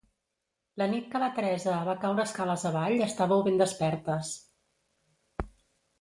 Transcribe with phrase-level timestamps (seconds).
[0.81, 4.33] La nit que la Teresa va caure escales avall estàveu ben despertes.